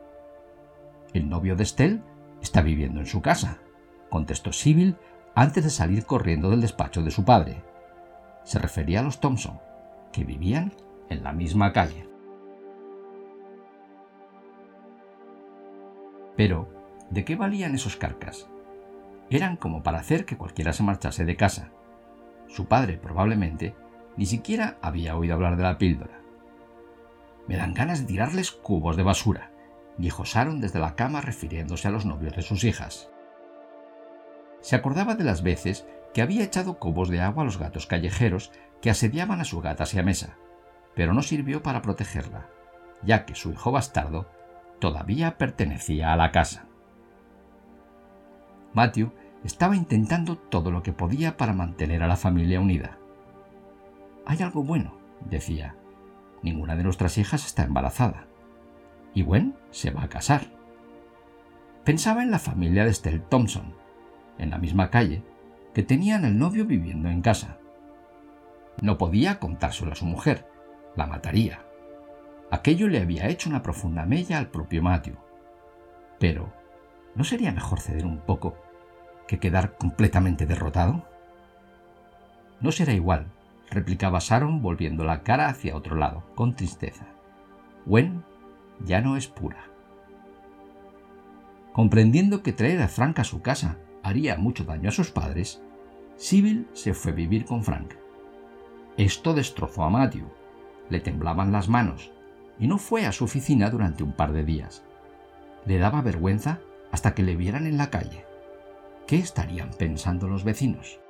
El 1.12 1.28
novio 1.28 1.54
de 1.54 1.62
Estelle 1.62 2.02
está 2.40 2.62
viviendo 2.62 2.98
en 2.98 3.06
su 3.06 3.22
casa, 3.22 3.58
contestó 4.10 4.52
Sibyl 4.52 4.96
antes 5.36 5.62
de 5.62 5.70
salir 5.70 6.04
corriendo 6.04 6.50
del 6.50 6.62
despacho 6.62 7.00
de 7.02 7.12
su 7.12 7.24
padre. 7.24 7.62
Se 8.42 8.58
refería 8.58 9.00
a 9.00 9.02
los 9.04 9.20
Thompson, 9.20 9.60
que 10.10 10.24
vivían 10.24 10.72
en 11.10 11.22
la 11.22 11.32
misma 11.32 11.72
calle. 11.72 12.08
Pero, 16.36 16.68
¿de 17.08 17.24
qué 17.24 17.36
valían 17.36 17.76
esos 17.76 17.94
carcas? 17.94 18.48
Eran 19.32 19.56
como 19.56 19.82
para 19.82 19.98
hacer 19.98 20.26
que 20.26 20.36
cualquiera 20.36 20.74
se 20.74 20.82
marchase 20.82 21.24
de 21.24 21.36
casa. 21.36 21.70
Su 22.48 22.66
padre, 22.66 22.98
probablemente, 22.98 23.74
ni 24.18 24.26
siquiera 24.26 24.76
había 24.82 25.16
oído 25.16 25.32
hablar 25.32 25.56
de 25.56 25.62
la 25.62 25.78
píldora. 25.78 26.20
Me 27.48 27.56
dan 27.56 27.72
ganas 27.72 28.02
de 28.02 28.08
tirarles 28.08 28.52
cubos 28.52 28.94
de 28.98 29.02
basura, 29.02 29.50
dijo 29.96 30.24
Sharon 30.26 30.60
desde 30.60 30.80
la 30.80 30.96
cama 30.96 31.22
refiriéndose 31.22 31.88
a 31.88 31.90
los 31.90 32.04
novios 32.04 32.36
de 32.36 32.42
sus 32.42 32.62
hijas. 32.62 33.08
Se 34.60 34.76
acordaba 34.76 35.14
de 35.14 35.24
las 35.24 35.42
veces 35.42 35.86
que 36.12 36.20
había 36.20 36.44
echado 36.44 36.78
cubos 36.78 37.08
de 37.08 37.22
agua 37.22 37.42
a 37.42 37.46
los 37.46 37.56
gatos 37.56 37.86
callejeros 37.86 38.52
que 38.82 38.90
asediaban 38.90 39.40
a 39.40 39.44
su 39.44 39.62
gata 39.62 39.86
mesa, 40.02 40.36
pero 40.94 41.14
no 41.14 41.22
sirvió 41.22 41.62
para 41.62 41.80
protegerla, 41.80 42.48
ya 43.02 43.24
que 43.24 43.34
su 43.34 43.50
hijo 43.50 43.72
bastardo 43.72 44.28
todavía 44.78 45.38
pertenecía 45.38 46.12
a 46.12 46.16
la 46.16 46.32
casa. 46.32 46.66
Matthew 48.74 49.12
estaba 49.44 49.76
intentando 49.76 50.36
todo 50.36 50.70
lo 50.70 50.82
que 50.82 50.92
podía 50.92 51.36
para 51.36 51.52
mantener 51.52 52.02
a 52.02 52.08
la 52.08 52.16
familia 52.16 52.60
unida. 52.60 52.98
Hay 54.24 54.40
algo 54.42 54.62
bueno, 54.62 54.94
decía. 55.28 55.74
Ninguna 56.42 56.76
de 56.76 56.84
nuestras 56.84 57.18
hijas 57.18 57.46
está 57.46 57.64
embarazada. 57.64 58.26
Y 59.14 59.22
Gwen 59.22 59.54
se 59.70 59.90
va 59.90 60.04
a 60.04 60.08
casar. 60.08 60.46
Pensaba 61.84 62.22
en 62.22 62.30
la 62.30 62.38
familia 62.38 62.84
de 62.84 62.90
Estelle 62.90 63.18
Thompson, 63.18 63.74
en 64.38 64.50
la 64.50 64.58
misma 64.58 64.90
calle, 64.90 65.24
que 65.74 65.82
tenían 65.82 66.24
el 66.24 66.38
novio 66.38 66.64
viviendo 66.64 67.08
en 67.08 67.22
casa. 67.22 67.58
No 68.80 68.98
podía 68.98 69.38
contárselo 69.38 69.92
a 69.92 69.96
su 69.96 70.04
mujer, 70.04 70.46
la 70.96 71.06
mataría. 71.06 71.64
Aquello 72.50 72.88
le 72.88 73.00
había 73.00 73.28
hecho 73.28 73.48
una 73.48 73.62
profunda 73.62 74.04
mella 74.04 74.38
al 74.38 74.48
propio 74.48 74.82
Matthew. 74.82 75.16
Pero, 76.18 76.52
¿no 77.14 77.24
sería 77.24 77.52
mejor 77.52 77.80
ceder 77.80 78.06
un 78.06 78.18
poco 78.18 78.56
que 79.32 79.38
quedar 79.38 79.78
completamente 79.78 80.44
derrotado? 80.44 81.06
No 82.60 82.70
será 82.70 82.92
igual, 82.92 83.28
replicaba 83.70 84.18
Sharon 84.20 84.60
volviendo 84.60 85.04
la 85.04 85.22
cara 85.22 85.48
hacia 85.48 85.74
otro 85.74 85.96
lado, 85.96 86.22
con 86.34 86.54
tristeza. 86.54 87.06
Gwen 87.86 88.22
ya 88.84 89.00
no 89.00 89.16
es 89.16 89.28
pura. 89.28 89.64
Comprendiendo 91.72 92.42
que 92.42 92.52
traer 92.52 92.82
a 92.82 92.88
Frank 92.88 93.20
a 93.20 93.24
su 93.24 93.40
casa 93.40 93.78
haría 94.02 94.36
mucho 94.36 94.64
daño 94.64 94.90
a 94.90 94.92
sus 94.92 95.10
padres, 95.10 95.62
Sibyl 96.16 96.68
se 96.74 96.92
fue 96.92 97.12
a 97.12 97.14
vivir 97.14 97.46
con 97.46 97.64
Frank. 97.64 97.94
Esto 98.98 99.32
destrozó 99.32 99.84
a 99.84 99.88
Matthew. 99.88 100.26
Le 100.90 101.00
temblaban 101.00 101.52
las 101.52 101.70
manos 101.70 102.12
y 102.58 102.66
no 102.66 102.76
fue 102.76 103.06
a 103.06 103.12
su 103.12 103.24
oficina 103.24 103.70
durante 103.70 104.02
un 104.02 104.12
par 104.12 104.34
de 104.34 104.44
días. 104.44 104.84
Le 105.64 105.78
daba 105.78 106.02
vergüenza 106.02 106.60
hasta 106.90 107.14
que 107.14 107.22
le 107.22 107.34
vieran 107.34 107.66
en 107.66 107.78
la 107.78 107.88
calle. 107.88 108.26
¿Qué 109.06 109.16
estarían 109.16 109.70
pensando 109.78 110.28
los 110.28 110.44
vecinos? 110.44 111.00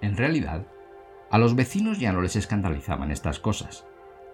En 0.00 0.16
realidad, 0.16 0.66
a 1.30 1.38
los 1.38 1.56
vecinos 1.56 1.98
ya 1.98 2.12
no 2.12 2.20
les 2.20 2.36
escandalizaban 2.36 3.10
estas 3.10 3.38
cosas, 3.38 3.86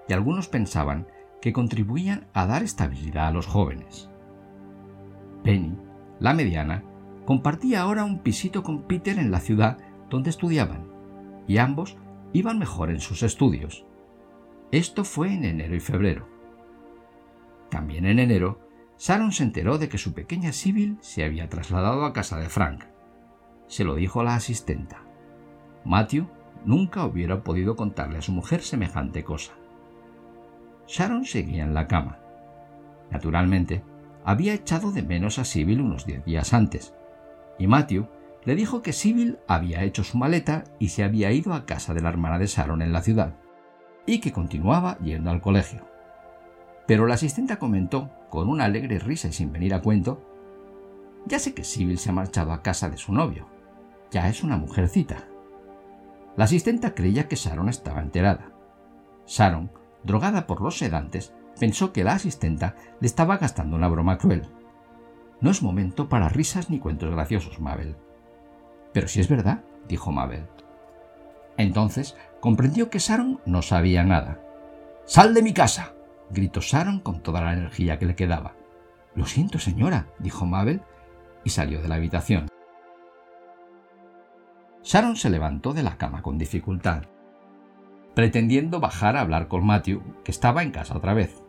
y 0.08 0.12
algunos 0.14 0.48
pensaban 0.48 1.06
que 1.40 1.52
contribuían 1.52 2.26
a 2.32 2.46
dar 2.46 2.62
estabilidad 2.62 3.28
a 3.28 3.30
los 3.30 3.46
jóvenes. 3.46 4.10
Penny, 5.44 5.76
la 6.18 6.34
mediana, 6.34 6.82
compartía 7.24 7.82
ahora 7.82 8.04
un 8.04 8.18
pisito 8.18 8.62
con 8.62 8.82
Peter 8.82 9.18
en 9.18 9.30
la 9.30 9.40
ciudad 9.40 9.78
donde 10.10 10.30
estudiaban, 10.30 10.88
y 11.46 11.58
ambos 11.58 11.96
iban 12.32 12.58
mejor 12.58 12.90
en 12.90 13.00
sus 13.00 13.22
estudios. 13.22 13.86
Esto 14.72 15.04
fue 15.04 15.32
en 15.32 15.44
enero 15.44 15.76
y 15.76 15.80
febrero. 15.80 16.26
También 17.70 18.06
en 18.06 18.18
enero, 18.18 18.58
Sharon 18.98 19.32
se 19.32 19.44
enteró 19.44 19.78
de 19.78 19.88
que 19.88 19.98
su 19.98 20.12
pequeña 20.12 20.52
Sibyl 20.52 20.98
se 21.00 21.24
había 21.24 21.48
trasladado 21.48 22.04
a 22.04 22.12
casa 22.12 22.38
de 22.38 22.48
Frank. 22.48 22.84
Se 23.68 23.84
lo 23.84 23.94
dijo 23.94 24.24
la 24.24 24.34
asistenta. 24.34 25.02
Matthew 25.84 26.26
nunca 26.64 27.04
hubiera 27.04 27.44
podido 27.44 27.76
contarle 27.76 28.18
a 28.18 28.22
su 28.22 28.32
mujer 28.32 28.62
semejante 28.62 29.22
cosa. 29.22 29.52
Sharon 30.88 31.24
seguía 31.24 31.64
en 31.64 31.74
la 31.74 31.86
cama. 31.86 32.18
Naturalmente, 33.10 33.84
había 34.24 34.54
echado 34.54 34.90
de 34.90 35.02
menos 35.02 35.38
a 35.38 35.44
Sibyl 35.44 35.80
unos 35.80 36.04
diez 36.04 36.24
días 36.24 36.52
antes, 36.52 36.94
y 37.58 37.66
Matthew 37.66 38.08
le 38.44 38.54
dijo 38.56 38.82
que 38.82 38.92
Sibyl 38.92 39.38
había 39.46 39.84
hecho 39.84 40.02
su 40.04 40.18
maleta 40.18 40.64
y 40.78 40.88
se 40.88 41.04
había 41.04 41.30
ido 41.32 41.54
a 41.54 41.66
casa 41.66 41.94
de 41.94 42.00
la 42.00 42.08
hermana 42.08 42.38
de 42.38 42.46
Sharon 42.46 42.82
en 42.82 42.92
la 42.92 43.02
ciudad, 43.02 43.36
y 44.06 44.20
que 44.20 44.32
continuaba 44.32 44.98
yendo 44.98 45.30
al 45.30 45.40
colegio. 45.40 45.87
Pero 46.88 47.06
la 47.06 47.16
asistenta 47.16 47.58
comentó, 47.58 48.10
con 48.30 48.48
una 48.48 48.64
alegre 48.64 48.98
risa 48.98 49.28
y 49.28 49.32
sin 49.32 49.52
venir 49.52 49.74
a 49.74 49.82
cuento, 49.82 50.24
ya 51.26 51.38
sé 51.38 51.52
que 51.52 51.62
Sibyl 51.62 51.98
se 51.98 52.08
ha 52.08 52.14
marchado 52.14 52.50
a 52.50 52.62
casa 52.62 52.88
de 52.88 52.96
su 52.96 53.12
novio. 53.12 53.46
Ya 54.10 54.26
es 54.30 54.42
una 54.42 54.56
mujercita. 54.56 55.28
La 56.34 56.44
asistenta 56.44 56.94
creía 56.94 57.28
que 57.28 57.36
Sharon 57.36 57.68
estaba 57.68 58.00
enterada. 58.00 58.52
Sharon, 59.26 59.70
drogada 60.02 60.46
por 60.46 60.62
los 60.62 60.78
sedantes, 60.78 61.34
pensó 61.60 61.92
que 61.92 62.04
la 62.04 62.14
asistenta 62.14 62.74
le 63.00 63.06
estaba 63.06 63.36
gastando 63.36 63.76
una 63.76 63.88
broma 63.88 64.16
cruel. 64.16 64.48
No 65.42 65.50
es 65.50 65.62
momento 65.62 66.08
para 66.08 66.30
risas 66.30 66.70
ni 66.70 66.78
cuentos 66.78 67.10
graciosos, 67.10 67.60
Mabel. 67.60 67.96
Pero 68.94 69.08
si 69.08 69.20
es 69.20 69.28
verdad, 69.28 69.62
dijo 69.88 70.10
Mabel. 70.10 70.46
Entonces 71.58 72.16
comprendió 72.40 72.88
que 72.88 72.98
Sharon 72.98 73.42
no 73.44 73.60
sabía 73.60 74.04
nada. 74.04 74.40
¡Sal 75.04 75.34
de 75.34 75.42
mi 75.42 75.52
casa! 75.52 75.92
Gritó 76.30 76.60
Sharon 76.60 77.00
con 77.00 77.22
toda 77.22 77.40
la 77.40 77.52
energía 77.52 77.98
que 77.98 78.06
le 78.06 78.16
quedaba. 78.16 78.54
Lo 79.14 79.26
siento, 79.26 79.58
señora, 79.58 80.08
dijo 80.18 80.46
Mabel, 80.46 80.82
y 81.44 81.50
salió 81.50 81.80
de 81.82 81.88
la 81.88 81.96
habitación. 81.96 82.48
Sharon 84.82 85.16
se 85.16 85.30
levantó 85.30 85.74
de 85.74 85.82
la 85.82 85.96
cama 85.96 86.22
con 86.22 86.38
dificultad, 86.38 87.04
pretendiendo 88.14 88.80
bajar 88.80 89.16
a 89.16 89.20
hablar 89.20 89.48
con 89.48 89.66
Matthew, 89.66 90.02
que 90.24 90.30
estaba 90.30 90.62
en 90.62 90.70
casa 90.70 90.96
otra 90.96 91.14
vez. 91.14 91.42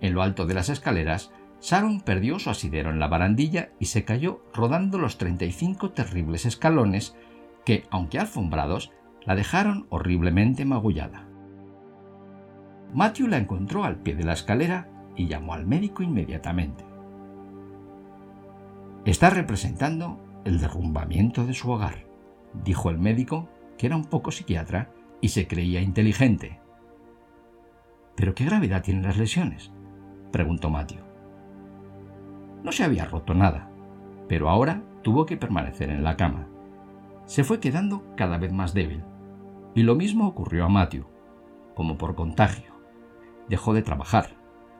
En 0.00 0.14
lo 0.14 0.22
alto 0.22 0.46
de 0.46 0.54
las 0.54 0.68
escaleras, 0.68 1.30
Sharon 1.60 2.00
perdió 2.00 2.38
su 2.40 2.50
asidero 2.50 2.90
en 2.90 2.98
la 2.98 3.06
barandilla 3.06 3.70
y 3.78 3.86
se 3.86 4.04
cayó 4.04 4.42
rodando 4.52 4.98
los 4.98 5.16
35 5.18 5.90
terribles 5.92 6.44
escalones 6.44 7.16
que, 7.64 7.84
aunque 7.90 8.18
alfombrados, 8.18 8.90
la 9.24 9.36
dejaron 9.36 9.86
horriblemente 9.88 10.64
magullada. 10.64 11.28
Matthew 12.92 13.28
la 13.28 13.38
encontró 13.38 13.84
al 13.84 13.96
pie 13.96 14.14
de 14.14 14.24
la 14.24 14.34
escalera 14.34 14.88
y 15.16 15.26
llamó 15.26 15.54
al 15.54 15.66
médico 15.66 16.02
inmediatamente. 16.02 16.84
Está 19.04 19.30
representando 19.30 20.18
el 20.44 20.60
derrumbamiento 20.60 21.44
de 21.44 21.54
su 21.54 21.70
hogar 21.70 22.12
dijo 22.52 22.90
el 22.90 22.98
médico, 22.98 23.48
que 23.78 23.86
era 23.86 23.96
un 23.96 24.04
poco 24.04 24.30
psiquiatra, 24.30 24.90
y 25.20 25.28
se 25.28 25.46
creía 25.46 25.80
inteligente. 25.80 26.60
¿Pero 28.16 28.34
qué 28.34 28.44
gravedad 28.44 28.82
tienen 28.82 29.04
las 29.04 29.16
lesiones? 29.16 29.72
preguntó 30.30 30.70
Matthew. 30.70 31.00
No 32.62 32.72
se 32.72 32.84
había 32.84 33.04
roto 33.04 33.34
nada, 33.34 33.70
pero 34.28 34.48
ahora 34.48 34.82
tuvo 35.02 35.26
que 35.26 35.36
permanecer 35.36 35.90
en 35.90 36.04
la 36.04 36.16
cama. 36.16 36.46
Se 37.26 37.44
fue 37.44 37.60
quedando 37.60 38.04
cada 38.16 38.38
vez 38.38 38.52
más 38.52 38.74
débil. 38.74 39.02
Y 39.74 39.82
lo 39.82 39.94
mismo 39.94 40.26
ocurrió 40.26 40.64
a 40.64 40.68
Matthew, 40.68 41.06
como 41.74 41.96
por 41.96 42.14
contagio. 42.14 42.71
Dejó 43.52 43.74
de 43.74 43.82
trabajar. 43.82 44.30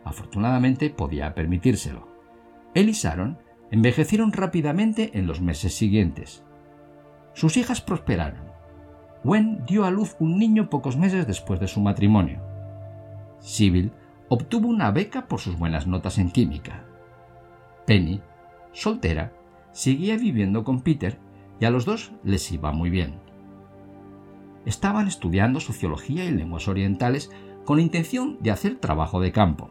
Afortunadamente 0.03 0.89
podía 0.89 1.35
permitírselo. 1.35 2.09
Él 2.73 2.89
y 2.89 2.93
Sharon 2.93 3.37
envejecieron 3.71 4.33
rápidamente 4.33 5.11
en 5.13 5.27
los 5.27 5.43
meses 5.43 5.75
siguientes. 5.75 6.43
Sus 7.35 7.59
hijas 7.59 7.83
prosperaron. 7.83 8.51
Gwen 9.25 9.63
dio 9.67 9.85
a 9.85 9.91
luz 9.91 10.17
un 10.21 10.39
niño 10.39 10.71
pocos 10.71 10.97
meses 10.97 11.27
después 11.27 11.61
de 11.61 11.69
su 11.69 11.83
matrimonio. 11.83 12.41
Sybil 13.41 13.93
obtuvo 14.31 14.69
una 14.69 14.91
beca 14.91 15.27
por 15.29 15.41
sus 15.41 15.59
buenas 15.59 15.87
notas 15.87 16.17
en 16.17 16.31
química. 16.31 16.83
Penny, 17.87 18.23
soltera, 18.73 19.35
seguía 19.73 20.17
viviendo 20.17 20.65
con 20.65 20.81
Peter 20.81 21.19
y 21.61 21.67
a 21.67 21.71
los 21.71 21.85
dos 21.85 22.13
les 22.25 22.51
iba 22.51 22.73
muy 22.73 22.89
bien. 22.89 23.21
Estaban 24.65 25.09
estudiando 25.09 25.61
sociología 25.61 26.25
y 26.25 26.31
lenguas 26.31 26.69
orientales 26.69 27.31
con 27.65 27.77
la 27.77 27.83
intención 27.83 28.39
de 28.41 28.51
hacer 28.51 28.79
trabajo 28.79 29.21
de 29.21 29.33
campo. 29.33 29.71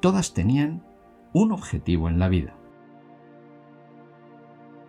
Todas 0.00 0.32
tenían 0.32 0.82
un 1.32 1.52
objetivo 1.52 2.08
en 2.08 2.18
la 2.18 2.28
vida. 2.28 2.54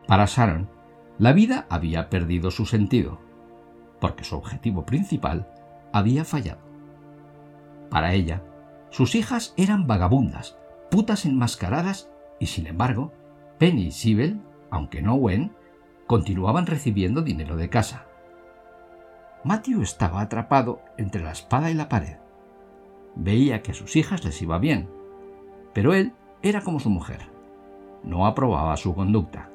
Para 0.08 0.26
Sharon, 0.26 0.70
la 1.18 1.34
vida 1.34 1.66
había 1.70 2.10
perdido 2.10 2.52
su 2.52 2.66
sentido, 2.66 3.20
porque 4.00 4.24
su 4.24 4.36
objetivo 4.36 4.86
principal 4.86 5.48
había 5.94 6.26
fallado. 6.26 6.62
Para 7.90 8.14
ella, 8.14 8.42
sus 8.90 9.16
hijas 9.16 9.54
eran 9.58 9.88
vagabundas, 9.88 10.58
putas 10.90 11.26
enmascaradas 11.26 12.10
y 12.40 12.48
sin 12.48 12.68
embargo, 12.68 13.14
Penny 13.58 13.88
y 13.88 13.92
Sibel, 13.92 14.42
aunque 14.70 15.02
no 15.02 15.16
Gwen, 15.16 15.52
continuaban 16.08 16.66
recibiendo 16.66 17.22
dinero 17.22 17.56
de 17.56 17.70
casa. 17.70 18.06
Matthew 19.44 19.82
estaba 19.82 20.22
atrapado 20.22 20.82
entre 20.98 21.24
la 21.24 21.32
espada 21.32 21.72
y 21.72 21.74
la 21.74 21.90
pared. 21.90 22.18
Veía 23.16 23.62
que 23.62 23.72
a 23.72 23.74
sus 23.74 23.96
hijas 23.96 24.24
les 24.24 24.42
iba 24.42 24.60
bien, 24.60 24.90
pero 25.74 25.94
él 25.94 26.14
era 26.44 26.62
como 26.62 26.80
su 26.80 26.90
mujer. 26.90 27.30
No 28.04 28.28
aprobaba 28.28 28.78
su 28.78 28.94
conducta. 28.94 29.50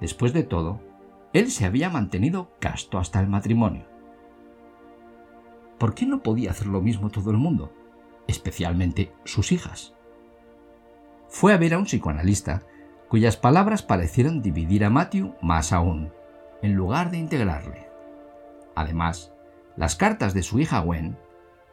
Después 0.00 0.32
de 0.32 0.44
todo, 0.44 0.80
él 1.32 1.50
se 1.50 1.64
había 1.64 1.90
mantenido 1.90 2.50
casto 2.60 2.98
hasta 2.98 3.20
el 3.20 3.28
matrimonio. 3.28 3.86
¿Por 5.78 5.94
qué 5.94 6.06
no 6.06 6.22
podía 6.22 6.52
hacer 6.52 6.68
lo 6.68 6.80
mismo 6.80 7.10
todo 7.10 7.30
el 7.30 7.36
mundo? 7.36 7.72
Especialmente 8.26 9.12
sus 9.24 9.52
hijas. 9.52 9.94
Fue 11.28 11.52
a 11.52 11.56
ver 11.56 11.74
a 11.74 11.78
un 11.78 11.84
psicoanalista 11.84 12.62
cuyas 13.08 13.36
palabras 13.36 13.82
parecieron 13.82 14.42
dividir 14.42 14.84
a 14.84 14.90
Matthew 14.90 15.34
más 15.42 15.72
aún, 15.72 16.12
en 16.62 16.74
lugar 16.74 17.10
de 17.10 17.18
integrarle. 17.18 17.85
Además, 18.76 19.32
las 19.76 19.96
cartas 19.96 20.34
de 20.34 20.42
su 20.42 20.60
hija 20.60 20.80
Gwen 20.80 21.16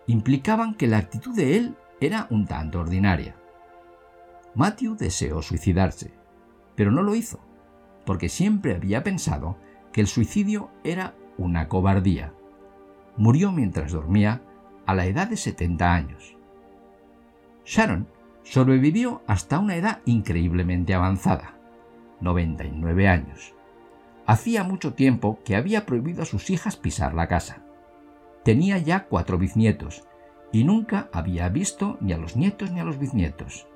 implicaban 0.07 0.73
que 0.73 0.87
la 0.87 0.97
actitud 0.97 1.35
de 1.35 1.57
él 1.57 1.75
era 2.01 2.27
un 2.29 2.47
tanto 2.47 2.79
ordinaria. 2.79 3.35
Matthew 4.55 4.95
deseó 4.95 5.41
suicidarse, 5.41 6.13
pero 6.75 6.91
no 6.91 7.01
lo 7.03 7.13
hizo, 7.15 7.39
porque 8.05 8.29
siempre 8.29 8.75
había 8.75 9.03
pensado 9.03 9.57
que 9.91 10.01
el 10.01 10.07
suicidio 10.07 10.71
era 10.83 11.15
una 11.37 11.67
cobardía. 11.67 12.33
Murió 13.17 13.51
mientras 13.51 13.91
dormía 13.91 14.41
a 14.85 14.95
la 14.95 15.05
edad 15.05 15.27
de 15.27 15.37
70 15.37 15.93
años. 15.93 16.35
Sharon 17.65 18.07
sobrevivió 18.43 19.21
hasta 19.27 19.59
una 19.59 19.75
edad 19.75 20.01
increíblemente 20.05 20.93
avanzada, 20.93 21.55
99 22.21 23.07
años. 23.07 23.53
Hacía 24.25 24.63
mucho 24.63 24.93
tiempo 24.93 25.39
que 25.43 25.55
había 25.55 25.85
prohibido 25.85 26.23
a 26.23 26.25
sus 26.25 26.49
hijas 26.49 26.75
pisar 26.77 27.13
la 27.13 27.27
casa. 27.27 27.61
Tenía 28.43 28.77
ya 28.77 29.05
cuatro 29.05 29.37
bisnietos 29.37 30.03
y 30.51 30.63
nunca 30.63 31.09
había 31.11 31.49
visto 31.49 31.97
ni 31.99 32.13
a 32.13 32.17
los 32.17 32.35
nietos 32.35 32.71
ni 32.71 32.79
a 32.79 32.83
los 32.83 32.99
bisnietos. 32.99 33.67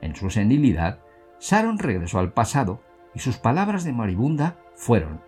En 0.00 0.14
su 0.14 0.30
senilidad, 0.30 1.00
Sharon 1.40 1.78
regresó 1.78 2.18
al 2.18 2.32
pasado 2.32 2.80
y 3.14 3.18
sus 3.18 3.36
palabras 3.36 3.84
de 3.84 3.92
maribunda 3.92 4.56
fueron 4.74 5.20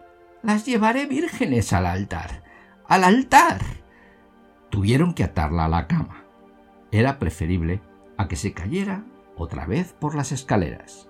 Las 0.43 0.65
llevaré 0.65 1.07
vírgenes 1.07 1.73
al 1.73 1.87
altar. 1.87 2.43
¡Al 2.87 3.05
altar! 3.05 3.61
Tuvieron 4.71 5.13
que 5.13 5.25
atarla 5.25 5.65
a 5.65 5.69
la 5.69 5.87
cama. 5.87 6.25
Era 6.93 7.19
preferible 7.19 7.81
a 8.17 8.29
que 8.29 8.37
se 8.37 8.53
cayera 8.53 9.05
otra 9.37 9.67
vez 9.67 9.93
por 9.93 10.15
las 10.15 10.33
escaleras. 10.33 11.06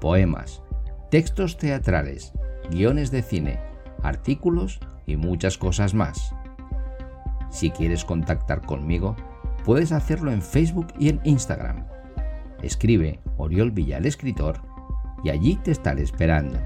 poemas, 0.00 0.62
textos 1.10 1.58
teatrales, 1.58 2.32
guiones 2.70 3.10
de 3.10 3.20
cine, 3.20 3.60
artículos 4.02 4.80
y 5.04 5.16
muchas 5.16 5.58
cosas 5.58 5.92
más. 5.92 6.34
Si 7.50 7.70
quieres 7.70 8.06
contactar 8.06 8.62
conmigo, 8.62 9.14
puedes 9.62 9.92
hacerlo 9.92 10.32
en 10.32 10.40
Facebook 10.40 10.86
y 10.98 11.10
en 11.10 11.20
Instagram. 11.24 11.86
Escribe 12.62 13.20
Oriol 13.36 13.72
Villar 13.72 14.06
Escritor 14.06 14.74
y 15.22 15.30
allí 15.30 15.56
te 15.56 15.70
estaré 15.70 16.02
esperando. 16.02 16.58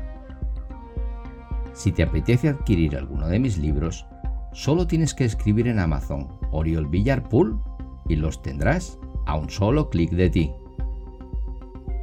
Si 1.73 1.93
te 1.93 2.03
apetece 2.03 2.49
adquirir 2.49 2.97
alguno 2.97 3.29
de 3.29 3.39
mis 3.39 3.59
libros, 3.59 4.07
solo 4.53 4.87
tienes 4.87 5.15
que 5.15 5.25
escribir 5.25 5.69
en 5.69 5.79
Amazon 5.79 6.29
Oriol 6.51 6.87
Villar 6.87 7.29
Pool 7.29 7.61
y 8.09 8.17
los 8.17 8.43
tendrás 8.43 8.99
a 9.27 9.37
un 9.37 9.49
solo 9.51 9.89
clic 9.89 10.11
de 10.11 10.31
ti. 10.31 10.53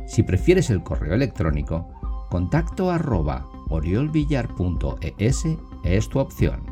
Si 0.05 0.23
prefieres 0.23 0.69
el 0.69 0.83
correo 0.83 1.13
electrónico, 1.13 1.89
contacto 2.29 2.89
arroba 2.89 3.45
oriolvillar.es 3.69 5.45
es 5.83 6.09
tu 6.09 6.19
opción. 6.19 6.63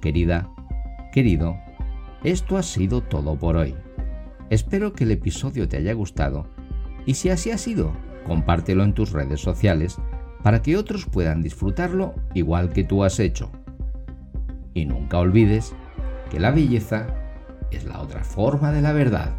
Querida, 0.00 0.50
querido, 1.12 1.56
esto 2.22 2.56
ha 2.56 2.62
sido 2.62 3.02
todo 3.02 3.36
por 3.36 3.56
hoy. 3.56 3.74
Espero 4.50 4.92
que 4.92 5.04
el 5.04 5.12
episodio 5.12 5.68
te 5.68 5.78
haya 5.78 5.94
gustado 5.94 6.46
y 7.06 7.14
si 7.14 7.30
así 7.30 7.50
ha 7.50 7.58
sido, 7.58 7.92
compártelo 8.26 8.84
en 8.84 8.94
tus 8.94 9.12
redes 9.12 9.40
sociales 9.40 9.98
para 10.42 10.62
que 10.62 10.76
otros 10.76 11.06
puedan 11.06 11.42
disfrutarlo 11.42 12.14
igual 12.34 12.70
que 12.70 12.84
tú 12.84 13.04
has 13.04 13.20
hecho. 13.20 13.50
Y 14.74 14.86
nunca 14.86 15.18
olvides 15.18 15.74
que 16.30 16.40
la 16.40 16.50
belleza 16.50 17.06
es 17.70 17.84
la 17.84 18.00
otra 18.00 18.24
forma 18.24 18.72
de 18.72 18.82
la 18.82 18.92
verdad. 18.92 19.34